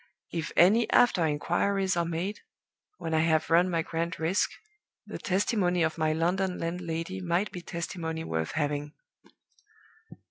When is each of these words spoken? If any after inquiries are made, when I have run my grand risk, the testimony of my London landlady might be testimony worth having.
If 0.31 0.51
any 0.57 0.89
after 0.89 1.23
inquiries 1.27 1.95
are 1.95 2.05
made, 2.05 2.39
when 2.97 3.13
I 3.13 3.19
have 3.19 3.51
run 3.51 3.69
my 3.69 3.83
grand 3.83 4.19
risk, 4.19 4.49
the 5.05 5.19
testimony 5.19 5.83
of 5.83 5.99
my 5.99 6.11
London 6.11 6.57
landlady 6.57 7.21
might 7.21 7.51
be 7.51 7.61
testimony 7.61 8.23
worth 8.23 8.53
having. 8.53 8.93